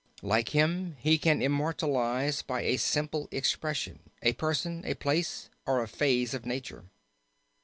[0.23, 5.87] Like him he can immortalize by a simple expression, a person, a place, or a
[5.87, 6.85] phase of nature.